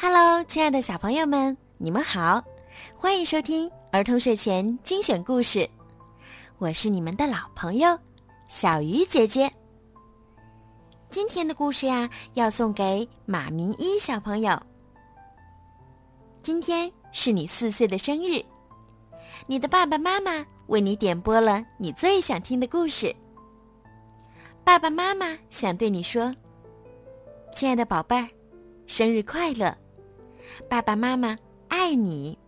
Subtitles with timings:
[0.00, 2.40] Hello，亲爱的小朋友们，你们好，
[2.94, 5.68] 欢迎收听儿童睡前精选故事。
[6.58, 7.98] 我是你们的老朋友
[8.46, 9.52] 小鱼姐姐。
[11.10, 14.56] 今天的故事呀，要送给马明一小朋友。
[16.44, 18.40] 今天是你四岁的生日，
[19.48, 23.12] 你的爸爸妈妈为你点播了你最想听的故事。
[24.62, 26.32] 爸爸妈妈想对你说
[27.52, 28.28] ：“亲爱的宝贝儿，
[28.86, 29.76] 生日快乐！”
[30.68, 31.36] 爸爸妈妈
[31.68, 32.38] 爱你，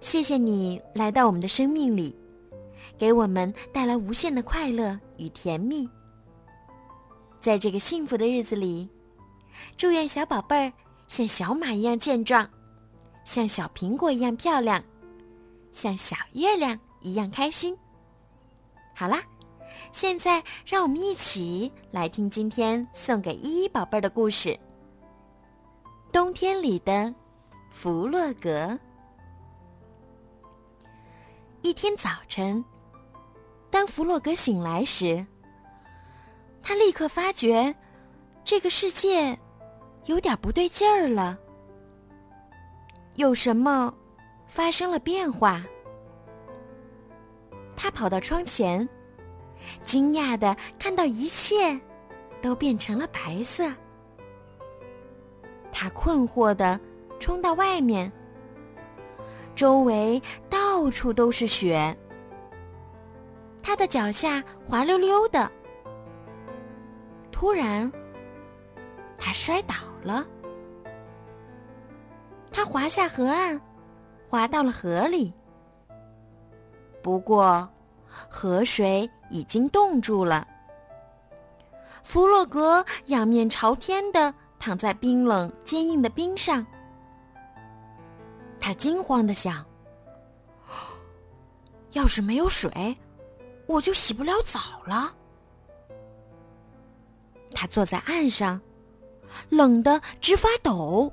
[0.00, 2.14] 谢谢你来到我们的生命里，
[2.98, 5.88] 给我们带来无限的快乐与甜蜜。
[7.40, 8.88] 在这个幸福的日子里，
[9.76, 10.72] 祝愿小宝贝儿
[11.06, 12.48] 像小马一样健壮，
[13.24, 14.82] 像小苹果一样漂亮，
[15.72, 17.76] 像小月亮一样开心。
[18.94, 19.22] 好啦，
[19.92, 24.58] 现在让我们一起来听今天送给依依宝贝儿的故事。
[26.10, 27.14] 冬天里的
[27.70, 28.78] 弗洛格。
[31.60, 32.64] 一天早晨，
[33.70, 35.24] 当弗洛格醒来时，
[36.62, 37.74] 他立刻发觉
[38.42, 39.38] 这个世界
[40.06, 41.38] 有点不对劲儿了。
[43.16, 43.92] 有什么
[44.46, 45.62] 发生了变化？
[47.76, 48.88] 他跑到窗前，
[49.84, 51.78] 惊讶的看到一切
[52.40, 53.70] 都变成了白色。
[55.70, 56.78] 他困惑的
[57.18, 58.10] 冲到外面，
[59.54, 61.96] 周围到处都是雪。
[63.62, 65.50] 他的脚下滑溜溜的，
[67.30, 67.90] 突然，
[69.16, 70.26] 他摔倒了。
[72.50, 73.60] 他滑下河岸，
[74.28, 75.32] 滑到了河里。
[77.02, 77.68] 不过，
[78.28, 80.46] 河水已经冻住了。
[82.02, 84.34] 弗洛格仰面朝天的。
[84.68, 86.66] 躺在冰冷坚硬的冰上，
[88.60, 89.64] 他惊慌的想
[91.92, 92.94] ：“要是没有水，
[93.66, 95.16] 我就洗不了澡了。”
[97.50, 98.60] 他坐在岸上，
[99.48, 101.10] 冷得直发抖。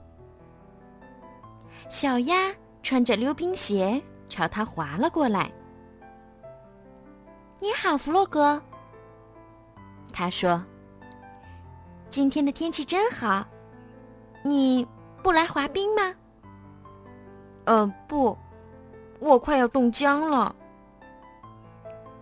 [1.87, 5.49] 小鸭穿着溜冰鞋朝他滑了过来。
[7.61, 8.61] “你好，弗洛格。”
[10.11, 10.61] 他说。
[12.15, 13.45] 今天的天气真好，
[14.41, 14.87] 你
[15.21, 16.15] 不来滑冰吗？
[17.65, 18.37] 呃，不，
[19.19, 20.55] 我快要冻僵了。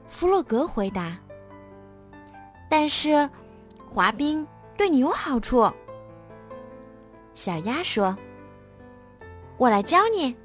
[0.07, 1.15] 弗洛格回答。
[2.67, 3.29] 但是，
[3.87, 5.71] 滑冰对你有好处。
[7.35, 8.17] 小鸭说
[9.57, 10.35] ：“我来教你。”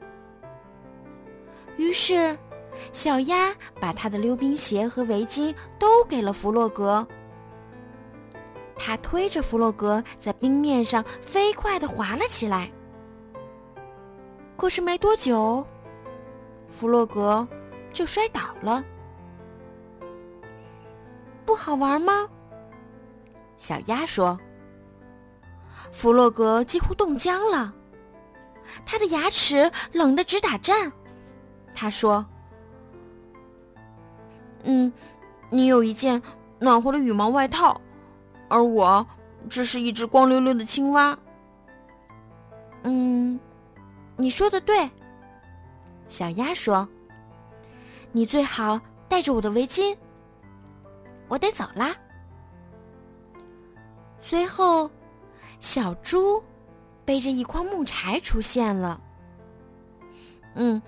[1.78, 2.38] 于是，
[2.92, 7.08] 小鸭把他的溜冰鞋和围巾都给了弗洛格。
[8.78, 12.71] 他推着弗洛格在冰面上飞快的滑了起来。
[14.56, 15.66] 可是没多久，
[16.69, 17.47] 弗洛格
[17.93, 18.83] 就摔倒了。
[21.44, 22.28] 不好玩吗？
[23.56, 24.38] 小鸭说。
[25.91, 27.72] 弗洛格几乎冻僵了，
[28.84, 30.93] 他的牙齿冷得直打颤。
[31.75, 32.25] 他说
[34.65, 34.93] ：“嗯，
[35.50, 36.22] 你有一件
[36.59, 37.81] 暖和的羽毛外套。”
[38.48, 39.06] 而我
[39.48, 41.16] 只是一只光溜溜的青蛙。
[42.82, 43.38] 嗯，
[44.16, 44.91] 你说的对，
[46.09, 46.88] 小鸭说
[48.12, 49.97] ：“你最好带着我的围巾。”
[51.28, 51.94] 我得走啦。
[54.19, 54.91] 随后，
[55.60, 56.42] 小猪
[57.04, 59.00] 背着一筐木柴出现了。
[60.54, 60.81] 嗯，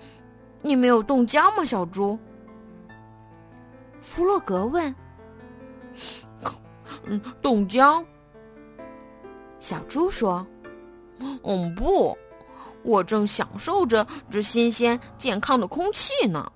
[0.61, 2.17] 你没有冻僵吗，小猪？
[3.99, 4.93] 弗洛格问。
[7.11, 8.05] 嗯，冻僵。
[9.59, 10.47] 小猪说
[11.43, 12.17] ：“嗯，不，
[12.83, 16.49] 我正享受着这新鲜健康的空气呢。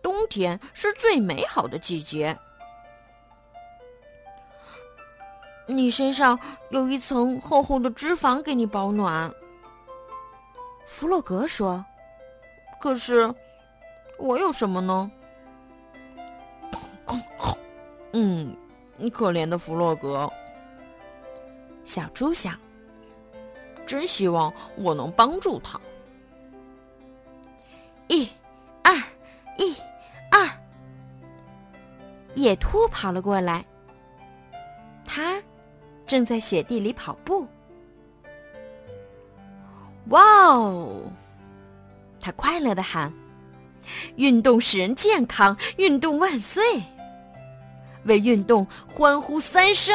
[0.00, 2.38] 冬天是最美好的季节。
[5.66, 6.38] 你身上
[6.70, 9.34] 有一层厚厚的脂肪给你保暖。”
[10.86, 11.84] 弗洛格说
[12.80, 13.34] ：“可是，
[14.18, 15.10] 我有什么呢？”
[18.12, 18.56] 嗯，
[19.10, 20.30] 可怜的弗洛格。
[21.84, 22.58] 小猪想，
[23.86, 25.78] 真希望我能帮助他。
[28.08, 28.28] 一、
[28.82, 28.94] 二、
[29.58, 29.76] 一、
[30.30, 30.48] 二。
[32.34, 33.64] 野兔跑了过来，
[35.04, 35.42] 他
[36.06, 37.46] 正在雪地里跑步。
[40.10, 41.02] 哇哦！
[42.20, 43.12] 他快乐的喊
[44.16, 46.62] ：“运动使人健康，运动万岁！”
[48.04, 49.94] 为运动欢呼三声。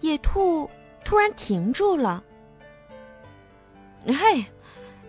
[0.00, 0.70] 野兔
[1.04, 2.22] 突然停住了。
[4.06, 4.44] 嘿，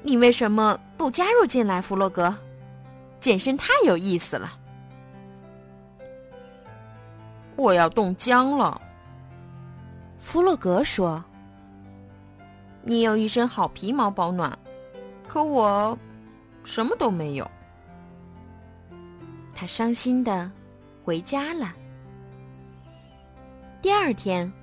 [0.01, 2.33] 你为什么不加入进来，弗洛格？
[3.19, 4.57] 健身太有意思了。
[7.55, 8.79] 我要冻僵了。
[10.19, 11.23] 弗洛格说
[12.83, 14.57] ：“你有一身好皮毛保暖，
[15.27, 15.97] 可我
[16.63, 17.49] 什么都没有。”
[19.59, 20.49] 他伤心的
[21.03, 21.73] 回家了。
[23.81, 24.53] 第二天，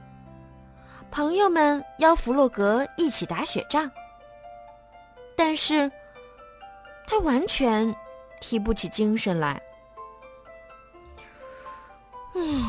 [1.11, 3.91] 朋友们邀弗洛格一起打雪仗，
[5.35, 5.91] 但是
[7.09, 7.93] 他完全
[8.41, 9.61] 提不起精神来。
[12.37, 12.65] 嗯，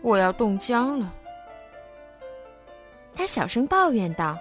[0.00, 1.12] 我要冻僵了。
[3.12, 4.38] 他小声抱怨道：“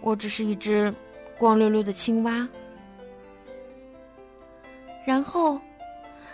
[0.00, 0.94] 我只是一只
[1.36, 2.48] 光溜溜的青蛙。”
[5.06, 5.58] 然后，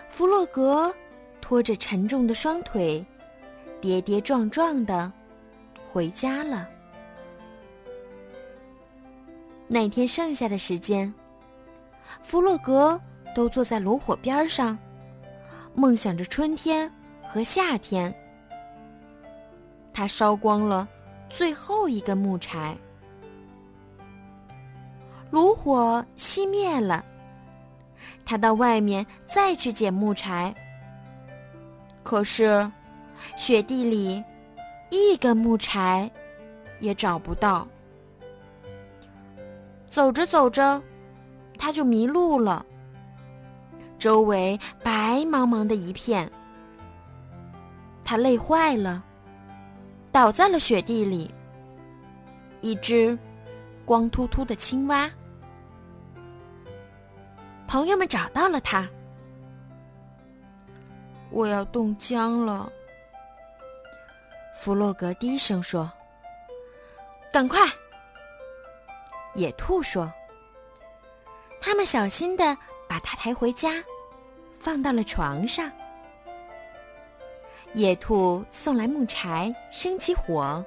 [0.09, 0.91] 弗洛格
[1.39, 3.05] 拖着沉重的双腿，
[3.79, 5.11] 跌跌撞撞的
[5.91, 6.67] 回家了。
[9.67, 11.13] 那天剩下的时间，
[12.23, 12.99] 弗洛格
[13.35, 14.75] 都坐在炉火边上。
[15.75, 16.91] 梦想着春天
[17.27, 18.11] 和夏天，
[19.93, 20.87] 他烧光了
[21.29, 22.75] 最后一根木柴，
[25.29, 27.05] 炉火熄灭了。
[28.25, 30.53] 他到外面再去捡木柴，
[32.03, 32.69] 可是
[33.37, 34.23] 雪地里
[34.89, 36.09] 一根木柴
[36.79, 37.67] 也找不到。
[39.89, 40.81] 走着走着，
[41.57, 42.65] 他就迷路了。
[43.99, 46.29] 周围白茫茫的一片，
[48.03, 49.03] 他累坏了，
[50.11, 51.33] 倒在了雪地里。
[52.61, 53.17] 一只
[53.85, 55.09] 光秃秃的青蛙，
[57.73, 58.87] 朋友们找到了他。
[61.31, 62.71] 我要冻僵了，
[64.55, 65.91] 弗洛格低声说
[67.33, 67.61] ：“赶快！”
[69.33, 70.13] 野兔说
[71.59, 72.55] ：“他们小心的
[72.87, 73.83] 把它抬回家。”
[74.61, 75.71] 放到了床上。
[77.73, 80.63] 野兔送来木柴，生起火。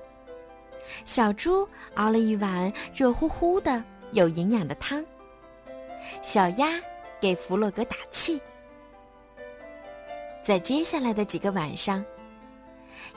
[1.04, 3.80] 小猪熬了一碗热乎乎的、
[4.10, 5.06] 有营养的汤。
[6.20, 6.68] 小鸭
[7.26, 8.40] 给弗洛格打气。
[10.44, 12.04] 在接下来的几个晚上，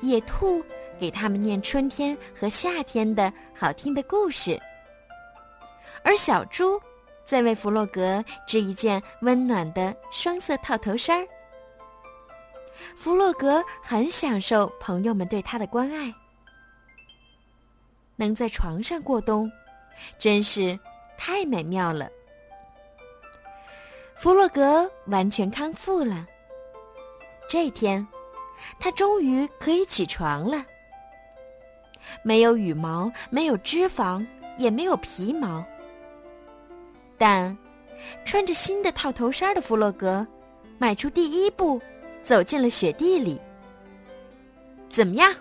[0.01, 0.63] 野兔
[0.99, 4.59] 给他们念春天和夏天的好听的故事，
[6.03, 6.81] 而小猪。
[7.23, 11.27] 在为弗洛格织一件温暖的双色套头衫儿。
[12.95, 16.11] 弗洛格很享受朋友们对他的关爱，
[18.15, 19.47] 能在床上过冬，
[20.17, 20.79] 真是
[21.19, 22.09] 太美妙了。
[24.19, 26.27] 弗洛格完全康复了。
[27.47, 28.05] 这天，
[28.77, 30.65] 他终于可以起床了。
[32.21, 34.27] 没有羽毛，没有脂肪，
[34.57, 35.63] 也没有皮毛。
[37.17, 37.57] 但，
[38.25, 40.27] 穿着新的套头衫的弗洛格，
[40.77, 41.81] 迈出第一步，
[42.21, 43.39] 走进了雪地里。
[44.89, 45.33] 怎么样？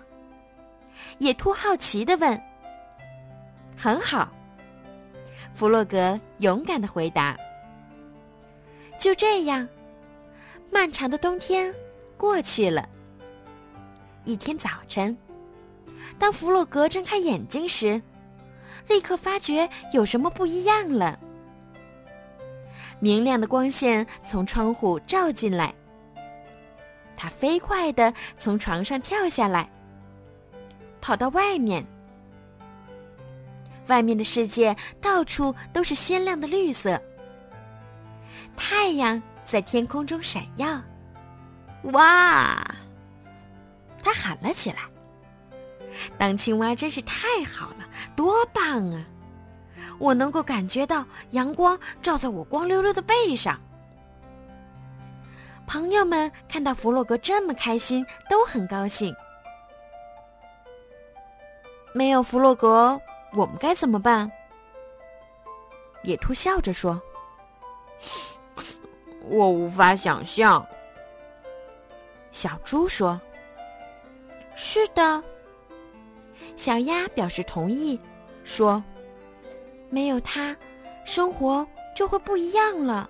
[1.17, 2.41] 野兔好奇地问。
[3.75, 4.29] 很好，
[5.53, 7.35] 弗洛格勇敢地回答。
[8.99, 9.65] 就这样，
[10.69, 11.73] 漫长的冬天
[12.17, 12.87] 过去了。
[14.25, 15.17] 一天早晨，
[16.19, 17.99] 当弗洛格睁开眼睛时，
[18.89, 21.17] 立刻发觉有什么不一样了。
[22.99, 25.73] 明亮的光线从窗户照进来，
[27.15, 29.71] 他飞快地从床上跳下来，
[30.99, 31.85] 跑到外面。
[33.87, 37.01] 外面的世界到处都是鲜亮的绿色，
[38.55, 40.81] 太阳在天空中闪耀。
[41.93, 42.55] 哇！
[44.01, 44.79] 他喊了起来
[46.17, 49.05] ：“当青蛙真是太好了，多棒啊！”
[49.99, 53.59] 我能够感觉到阳光照在我光溜溜的背上。
[55.67, 59.13] 朋友们看到弗洛格这么开心，都很高兴。
[61.93, 62.99] 没有弗洛格，
[63.33, 64.31] 我们该怎么办？
[66.03, 67.01] 野兔笑着说
[69.29, 70.65] ：“我无法想象。”
[72.31, 73.19] 小猪说
[74.55, 75.23] ：“是的。”
[76.55, 77.99] 小鸭表示同意，
[78.43, 78.83] 说。
[79.91, 80.55] 没有它，
[81.03, 83.09] 生活就会不一样了。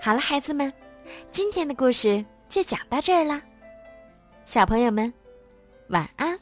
[0.00, 0.72] 好了，孩子们，
[1.30, 3.40] 今天的故事就讲到这儿了。
[4.44, 5.14] 小朋友们，
[5.90, 6.36] 晚安。